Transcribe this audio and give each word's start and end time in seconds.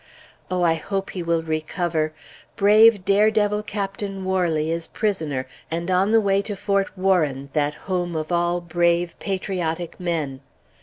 Oh! 0.49 0.63
I 0.63 0.73
hope 0.73 1.11
he 1.11 1.21
will 1.21 1.43
recover. 1.43 2.11
Brave, 2.55 3.05
dare 3.05 3.29
devil 3.29 3.61
Captain 3.61 4.25
Warley 4.25 4.71
is 4.71 4.87
prisoner, 4.87 5.47
and 5.69 5.91
on 5.91 6.09
the 6.09 6.19
way 6.19 6.41
to 6.41 6.55
Fort 6.55 6.97
Warren, 6.97 7.51
that 7.53 7.75
home 7.75 8.15
of 8.15 8.31
all 8.31 8.61
brave, 8.61 9.13
patriotic 9.19 9.99
men. 9.99 10.39